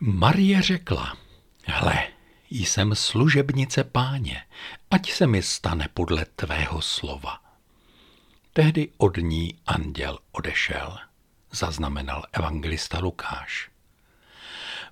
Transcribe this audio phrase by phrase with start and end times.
[0.00, 1.16] Marie řekla,
[1.64, 2.08] hle,
[2.50, 4.42] jsem služebnice páně,
[4.90, 7.40] ať se mi stane podle tvého slova.
[8.52, 10.98] Tehdy od ní anděl odešel,
[11.52, 13.75] zaznamenal evangelista Lukáš.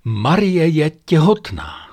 [0.06, 1.88] Marie je těhotná.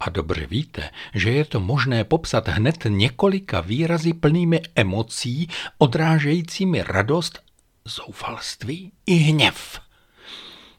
[0.00, 5.48] A dobře víte, že je to možné popsat hned několika výrazy plnými emocí,
[5.78, 7.38] odrážejícími radost,
[7.84, 9.80] zoufalství i hněv.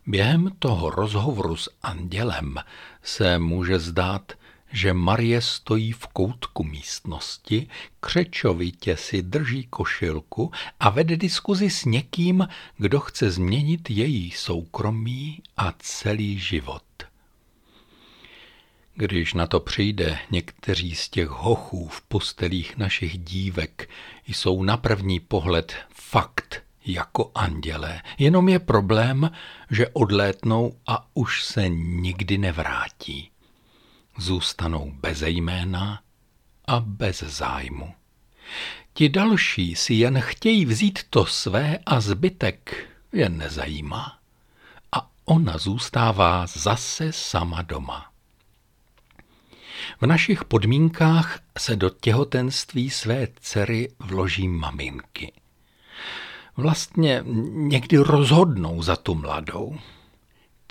[0.07, 2.55] Během toho rozhovoru s andělem
[3.03, 4.31] se může zdát,
[4.71, 7.67] že Marie stojí v koutku místnosti,
[7.99, 12.47] křečovitě si drží košilku a vede diskuzi s někým,
[12.77, 16.83] kdo chce změnit její soukromí a celý život.
[18.95, 23.89] Když na to přijde, někteří z těch hochů v postelích našich dívek
[24.27, 28.01] jsou na první pohled fakt jako andělé.
[28.17, 29.31] Jenom je problém,
[29.69, 33.31] že odlétnou a už se nikdy nevrátí.
[34.17, 36.01] Zůstanou bez jména
[36.65, 37.93] a bez zájmu.
[38.93, 44.17] Ti další si jen chtějí vzít to své a zbytek je nezajímá.
[44.91, 48.11] A ona zůstává zase sama doma.
[50.01, 55.33] V našich podmínkách se do těhotenství své dcery vloží maminky
[56.57, 59.77] vlastně někdy rozhodnou za tu mladou.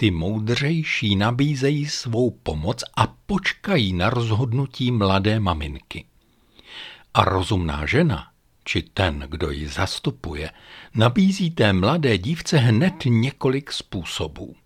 [0.01, 6.05] Ty moudřejší nabízejí svou pomoc a počkají na rozhodnutí mladé maminky.
[7.15, 8.31] A rozumná žena,
[8.65, 10.51] či ten, kdo ji zastupuje,
[10.95, 14.57] nabízí té mladé dívce hned několik způsobů.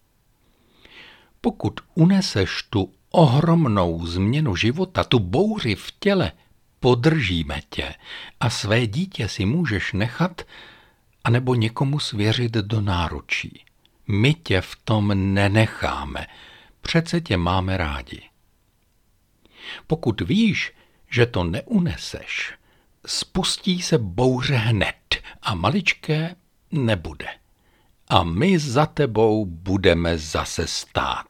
[1.41, 6.33] Pokud uneseš tu ohromnou změnu života, tu bouři v těle,
[6.81, 7.95] podržíme tě
[8.41, 10.43] a své dítě si můžeš nechat,
[11.25, 13.65] anebo někomu svěřit do náručí.
[14.09, 16.27] My tě v tom nenecháme,
[16.81, 18.23] přece tě máme rádi.
[19.87, 20.73] Pokud víš,
[21.11, 22.55] že to neuneseš,
[23.07, 26.37] spustí se bouře hned a maličké
[26.71, 27.27] nebude.
[28.09, 31.27] A my za tebou budeme zase stát.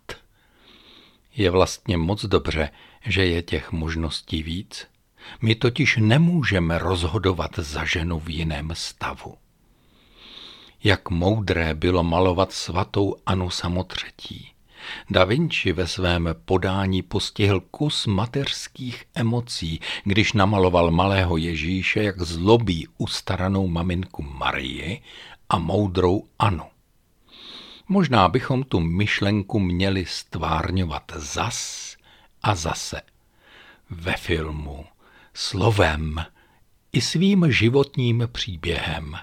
[1.37, 2.71] Je vlastně moc dobře,
[3.07, 4.87] že je těch možností víc.
[5.43, 9.37] My totiž nemůžeme rozhodovat za ženu v jiném stavu.
[10.85, 14.51] Jak moudré bylo malovat svatou Anu samotřetí.
[15.11, 22.89] Da Vinci ve svém podání postihl kus mateřských emocí, když namaloval malého Ježíše, jak zlobí
[22.99, 25.03] ustaranou maminku Marii
[25.49, 26.65] a moudrou Anu.
[27.89, 31.97] Možná bychom tu myšlenku měli stvárňovat zas
[32.43, 33.03] a zase.
[33.91, 34.85] Ve filmu,
[35.35, 36.25] slovem
[36.93, 39.17] i svým životním příběhem.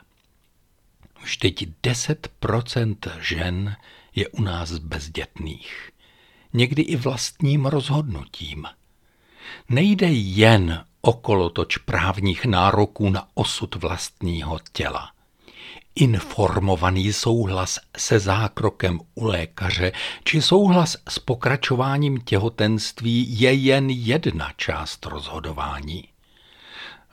[1.23, 3.75] Vždyť 10% žen
[4.15, 5.91] je u nás bezdětných.
[6.53, 8.65] Někdy i vlastním rozhodnutím.
[9.69, 15.11] Nejde jen okolo toč právních nároků na osud vlastního těla.
[15.95, 19.91] Informovaný souhlas se zákrokem u lékaře
[20.23, 26.03] či souhlas s pokračováním těhotenství je jen jedna část rozhodování.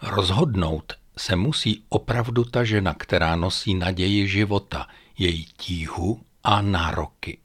[0.02, 4.86] Rozhodnout se musí opravdu ta žena, která nosí naději života,
[5.18, 7.38] její tíhu a nároky.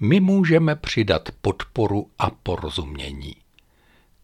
[0.00, 3.36] My můžeme přidat podporu a porozumění.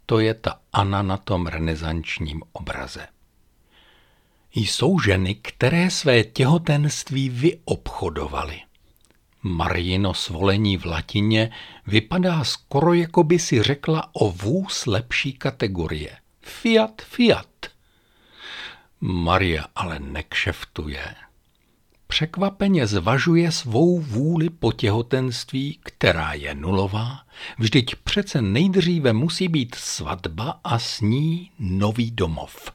[0.06, 3.06] To je ta Anna na tom renesančním obraze.
[4.54, 8.60] Jsou ženy, které své těhotenství vyobchodovaly.
[9.42, 11.50] Marino svolení v latině
[11.86, 16.16] vypadá skoro jako by si řekla o vůz lepší kategorie.
[16.40, 17.46] Fiat, fiat.
[19.04, 21.14] Maria ale nekšeftuje.
[22.06, 27.20] Překvapeně zvažuje svou vůli po těhotenství, která je nulová,
[27.58, 32.72] vždyť přece nejdříve musí být svatba a s ní nový domov.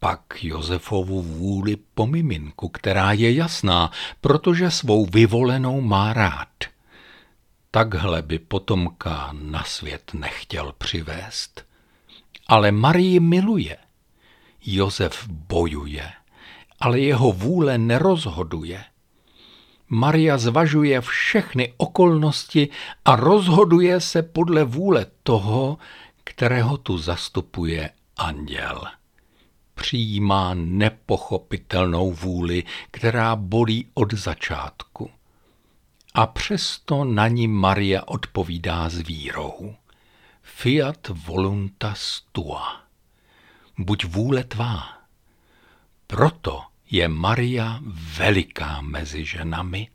[0.00, 3.90] Pak Josefovu vůli po miminku, která je jasná,
[4.20, 6.48] protože svou vyvolenou má rád.
[7.70, 11.64] Takhle by potomka na svět nechtěl přivést.
[12.46, 13.76] Ale Marii miluje–
[14.70, 16.12] Josef bojuje,
[16.80, 18.84] ale jeho vůle nerozhoduje.
[19.88, 22.68] Maria zvažuje všechny okolnosti
[23.04, 25.78] a rozhoduje se podle vůle toho,
[26.24, 28.84] kterého tu zastupuje anděl.
[29.74, 35.10] Přijímá nepochopitelnou vůli, která bolí od začátku.
[36.14, 39.74] A přesto na ní Maria odpovídá s vírou.
[40.42, 42.87] Fiat voluntas tua.
[43.78, 44.98] Buď vůle tvá.
[46.06, 47.80] Proto je Maria
[48.18, 49.88] veliká mezi ženami